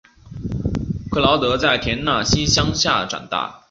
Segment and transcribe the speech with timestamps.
[1.11, 3.59] 克劳德在田纳西乡下长大。